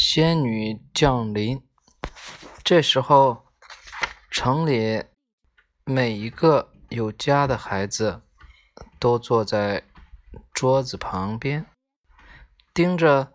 [0.00, 1.60] 仙女降临。
[2.62, 3.46] 这时候，
[4.30, 5.02] 城里
[5.84, 8.22] 每一个有家的孩子
[9.00, 9.82] 都坐在
[10.54, 11.66] 桌子旁边，
[12.72, 13.32] 盯着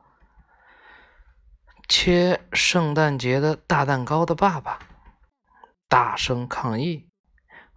[1.89, 4.79] 切圣诞节的大蛋糕的爸爸，
[5.89, 7.09] 大声抗议：“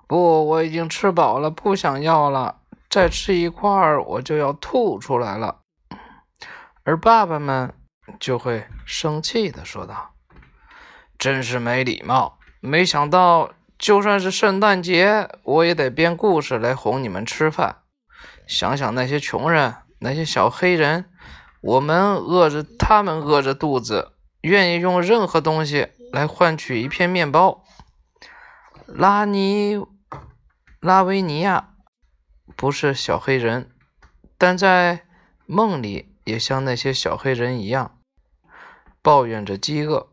[0.07, 2.63] 不，我已经吃饱了，不想要了。
[2.89, 5.63] 再吃一块儿，我就要吐出来了。”
[6.87, 7.75] 而爸爸们
[8.21, 10.15] 就会生气的说道
[11.19, 12.39] ：“真是没礼貌！
[12.61, 17.83] 没想到，就算是圣诞节，我也得编故事来哄你们吃饭。
[18.47, 21.11] 想想那些穷人，那些小黑人，
[21.61, 24.13] 我们饿着，他们饿着肚子，
[24.43, 27.65] 愿意用任何东西来换取一片面包。”
[28.87, 29.85] 拉尼
[30.81, 31.71] 拉维尼亚
[32.57, 33.71] 不是小黑人，
[34.39, 35.05] 但在
[35.47, 36.13] 梦里。
[36.27, 37.96] 也像那些小黑人一样，
[39.07, 40.09] 抱怨着饥饿。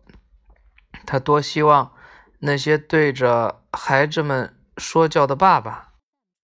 [1.04, 1.94] 他多希望
[2.38, 5.94] 那些对着孩子们说教的爸爸，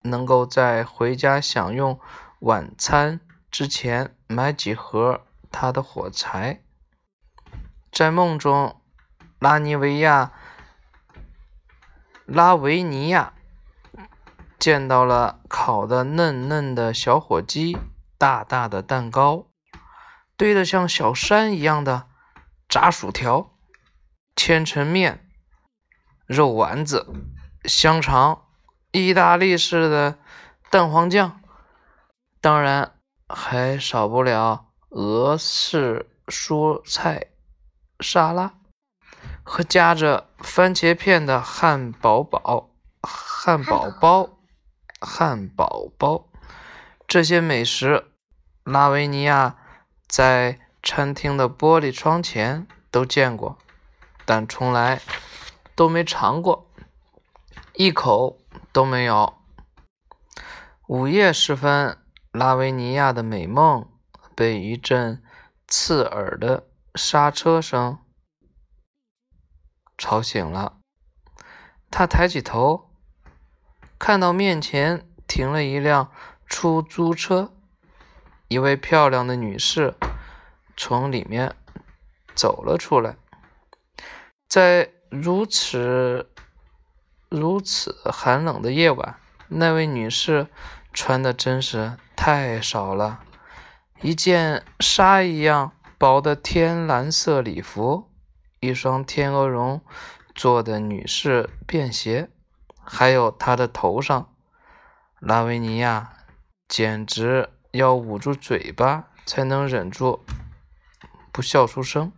[0.02, 2.00] 能够在回家享用
[2.40, 3.20] 晚餐
[3.52, 5.20] 之前买几盒
[5.52, 6.64] 他的火柴。
[7.92, 8.82] 在梦中，
[9.38, 10.32] 拉尼维亚、
[12.26, 13.32] 拉维尼亚
[14.58, 17.78] 见到了烤的嫩嫩的小火鸡，
[18.18, 19.46] 大大的蛋糕。
[20.36, 22.09] 堆得像小山一样的
[22.70, 23.58] 炸薯条、
[24.36, 25.28] 千层面、
[26.24, 27.04] 肉丸子、
[27.64, 28.44] 香肠、
[28.92, 30.18] 意大利式的
[30.70, 31.42] 蛋黄酱，
[32.40, 32.94] 当然
[33.28, 37.32] 还少不了俄式蔬菜
[37.98, 38.54] 沙拉
[39.42, 42.70] 和夹着番茄片的汉堡堡、
[43.02, 44.38] 汉堡包、
[45.00, 46.28] 汉堡包。
[47.08, 48.12] 这些美食，
[48.62, 49.56] 拉维尼亚。
[50.06, 53.58] 在餐厅的玻璃窗前都见过，
[54.24, 55.00] 但从来
[55.74, 56.70] 都没尝过，
[57.74, 58.38] 一口
[58.72, 59.34] 都没有。
[60.86, 61.98] 午夜时分，
[62.32, 63.88] 拉维尼亚的美梦
[64.34, 65.22] 被一阵
[65.68, 67.98] 刺耳的刹车声
[69.96, 70.78] 吵醒了。
[71.90, 72.90] 他抬起头，
[73.98, 76.10] 看到面前停了一辆
[76.46, 77.52] 出租车。
[78.48, 79.94] 一位漂亮的女士
[80.82, 81.54] 从里面
[82.34, 83.14] 走了出来，
[84.48, 86.30] 在如此
[87.28, 90.46] 如此寒冷的夜晚，那位女士
[90.94, 93.20] 穿的真是太少了，
[94.00, 98.08] 一件纱一样薄的天蓝色礼服，
[98.60, 99.82] 一双天鹅绒
[100.34, 102.30] 做的女士便鞋，
[102.82, 104.32] 还有她的头上，
[105.18, 106.14] 拉维尼亚
[106.66, 107.50] 简直。
[107.72, 110.24] 要捂住嘴巴才能忍住
[111.32, 112.12] 不笑出声。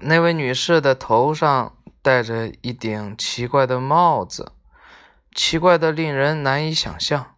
[0.00, 4.52] 那位女士的头上戴着一顶奇怪的帽子，
[5.34, 7.36] 奇怪的令人难以想象，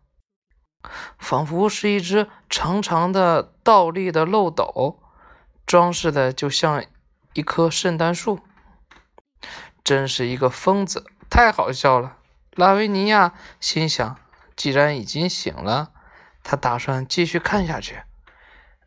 [1.19, 5.01] 仿佛是一只长长的倒立的漏斗，
[5.67, 6.85] 装饰的就像
[7.33, 8.41] 一棵圣诞树。
[9.83, 12.17] 真是一个疯子，太好笑了！
[12.53, 14.17] 拉维尼亚心想：
[14.57, 15.91] 既然已经醒了。
[16.47, 18.03] 他打算继续看下去。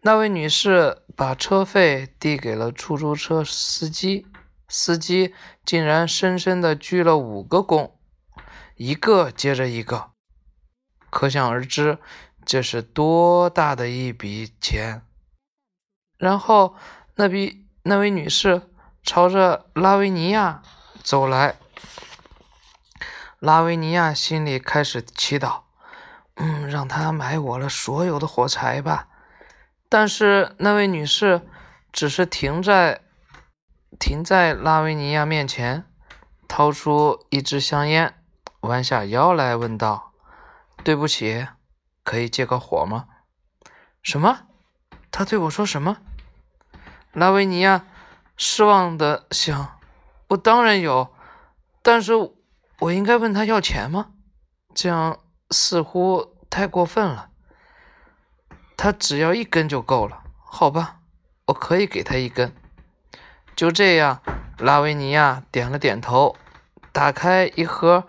[0.07, 4.25] 那位女士把车费递给了出租车司机，
[4.69, 5.35] 司机
[5.65, 7.91] 竟然深深地鞠了五个躬，
[8.77, 10.11] 一个接着一个，
[11.09, 11.99] 可想而知
[12.45, 15.01] 这是多大的一笔钱。
[16.17, 16.77] 然后，
[17.15, 18.61] 那笔那位女士
[19.03, 20.61] 朝着拉维尼亚
[21.03, 21.57] 走来，
[23.39, 25.63] 拉维尼亚心里开始祈祷。
[26.35, 29.09] 嗯，让他买我了所有的火柴吧。
[29.89, 31.41] 但是那位女士
[31.91, 33.01] 只是停在
[33.99, 35.85] 停在拉维尼亚面前，
[36.47, 38.13] 掏出一支香烟，
[38.61, 40.11] 弯下腰来问道
[40.83, 41.47] ：“对不起，
[42.03, 43.07] 可以借个火吗？”
[44.03, 44.47] 什么？
[45.11, 45.97] 他对我说什么？
[47.13, 47.85] 拉维尼亚
[48.35, 49.79] 失望的想
[50.29, 51.13] ：“我当然有，
[51.81, 52.13] 但是
[52.79, 54.11] 我应该问他要钱吗？
[54.73, 55.19] 这样。”
[55.49, 57.29] 似乎太过分了。
[58.77, 60.99] 他只要一根就够了，好吧，
[61.47, 62.55] 我可以给他一根。
[63.55, 64.21] 就这样，
[64.59, 66.37] 拉维尼亚点了点头，
[66.93, 68.07] 打开一盒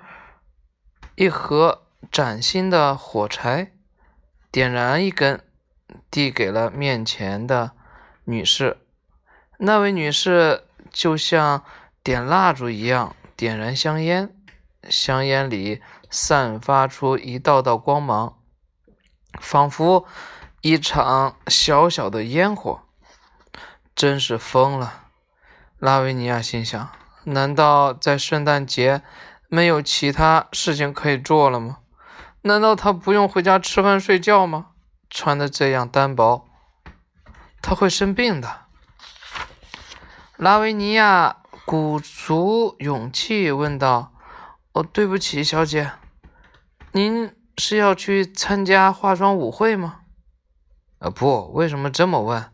[1.16, 3.72] 一盒崭新的火柴，
[4.52, 5.42] 点燃一根，
[6.10, 7.72] 递给了面前的
[8.24, 8.76] 女士。
[9.58, 11.64] 那位女士就像
[12.04, 14.36] 点蜡烛一样点燃香烟，
[14.88, 15.82] 香烟里。
[16.10, 18.38] 散发出一道道光芒，
[19.42, 20.06] 仿佛
[20.60, 22.82] 一场小小的烟火。
[23.94, 25.02] 真是疯了。
[25.78, 26.88] 拉维尼亚心想：
[27.24, 29.02] 难道在圣诞节
[29.48, 31.78] 没有其他事情可以做了吗？
[32.42, 34.68] 难道他不用回家吃饭睡觉吗？
[35.10, 36.48] 穿的这样单薄，
[37.60, 38.66] 他会生病的。
[40.36, 44.12] 拉维尼亚鼓足勇气问道
[44.74, 45.90] ：“哦，对不起，小姐，
[46.92, 50.02] 您是要去参加化妆舞会吗
[50.98, 52.52] ？”“啊，不，为什么这么问？”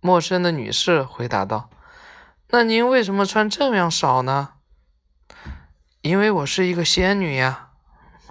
[0.00, 1.70] 陌生的女士回答道。
[2.50, 4.50] “那您为什么穿这样少呢
[6.02, 7.70] ？”“因为我是一个仙女呀。”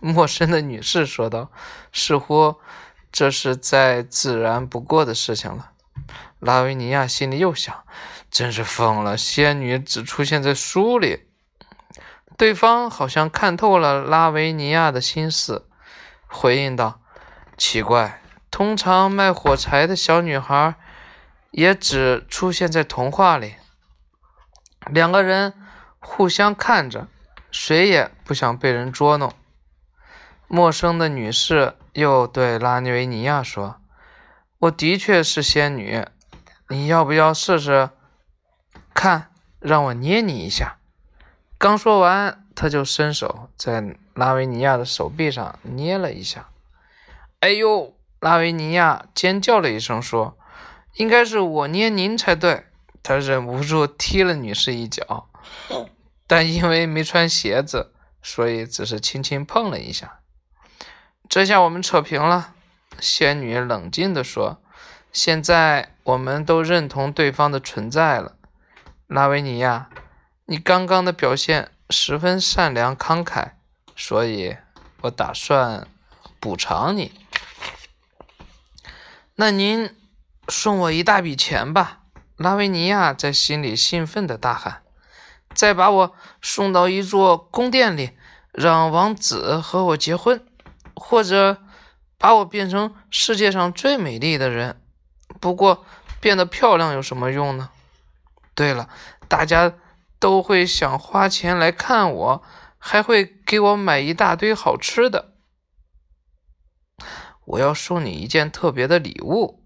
[0.01, 1.51] 陌生的女士说道
[1.91, 2.55] ，“似乎
[3.11, 5.71] 这是再自然不过的事情了。”
[6.39, 7.83] 拉维尼亚心里又想。
[8.31, 9.15] 真是疯了！
[9.17, 11.29] 仙女只出现在书里。
[12.35, 15.69] 对方好像看透了拉维尼亚的心思，
[16.27, 16.99] 回应道
[17.55, 18.21] ：“奇怪，
[18.55, 20.75] 通常卖火柴的小女孩
[21.51, 23.55] 也只出现在童话里。”
[24.89, 25.53] 两个人
[25.99, 27.09] 互相看着，
[27.51, 29.33] 谁也不想被人捉弄。
[30.47, 33.81] 陌生的女士又对拉尼维尼亚说
[34.59, 36.07] ：“我的确是仙女，
[36.69, 37.89] 你要不要试试？”
[38.95, 40.77] 看，让我捏你一下。
[41.57, 46.47] 刚说完，他就伸手在拉维尼亚的手臂上捏了一下。
[47.41, 47.94] 哎呦！
[48.25, 50.35] 拉维尼亚尖叫了一声，说
[50.97, 52.65] ：“应该是我捏您才对。”
[53.03, 55.29] 他忍不住踢了女士一脚，
[56.25, 57.93] 但因为没穿鞋子，
[58.23, 60.21] 所以只是轻轻碰了一下。
[61.29, 62.55] 这下我们扯平了。
[62.99, 64.59] 仙女冷静地说
[65.13, 68.37] ：“现在我们都认同对方的存在了。”
[69.05, 69.91] 拉维尼亚，
[70.45, 73.51] 你刚刚的表现十分善良慷慨，
[73.95, 74.57] 所以
[75.01, 75.87] 我打算
[76.39, 77.11] 补偿你。
[79.37, 79.93] 那您
[80.47, 82.03] 送我一大笔钱吧！
[82.37, 84.83] 拉维尼亚在心里兴奋地大喊
[85.53, 88.11] ：“再把我送到一座宫殿里，
[88.53, 90.41] 让王子和我结婚，
[90.95, 91.61] 或者
[92.17, 94.81] 把我变成世界上最美丽的人。
[95.41, 95.85] 不过，
[96.21, 97.71] 变得漂亮有什么用呢？”
[98.55, 98.87] 对了，
[99.27, 99.73] 大家
[100.17, 102.43] 都会想花钱来看我，
[102.77, 105.34] 还会给我买一大堆好吃的。
[107.45, 109.63] 我要送你一件特别的礼物，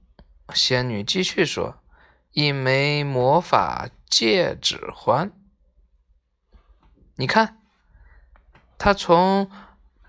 [0.53, 1.81] 仙女继续说
[2.31, 5.31] ：“一枚魔法戒指环。
[7.15, 7.59] 你看，
[8.77, 9.49] 她从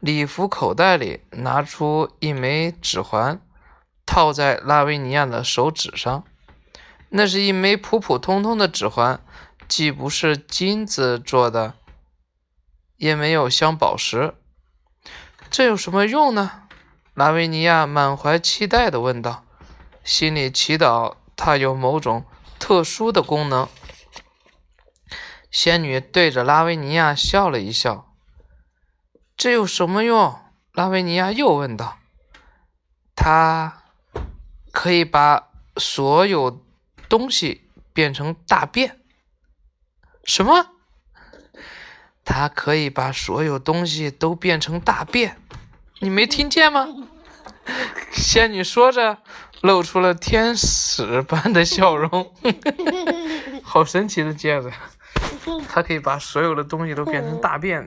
[0.01, 3.41] 礼服口袋里拿出一枚指环，
[4.05, 6.25] 套在拉维尼亚的手指上。”
[7.13, 9.21] 那是一枚普普通通的指环，
[9.67, 11.75] 既不是金子做的，
[12.97, 14.35] 也没有镶宝石。
[15.51, 16.69] 这有什么用呢？
[17.21, 19.45] 拉维尼亚满怀期待地问道，
[20.03, 22.25] 心里祈祷它有某种
[22.59, 23.69] 特殊的功能。
[25.51, 28.11] 仙女对着拉维尼亚笑了一笑。
[29.37, 30.35] 这有什么用？
[30.73, 31.99] 拉维尼亚又问道。
[33.15, 33.83] 它
[34.73, 36.65] 可以把所有。
[37.07, 38.99] 东西变成大便？
[40.25, 40.69] 什么？
[42.25, 45.40] 它可以把所有东西都变成大便？
[46.01, 46.89] 你没听见吗？
[48.11, 49.19] 仙女说着，
[49.61, 52.33] 露出了天使般的笑容。
[53.63, 54.73] 好神奇的戒指！
[55.69, 57.87] 它可以把所有的东西都变成大便。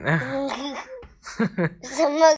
[1.82, 2.26] 什么？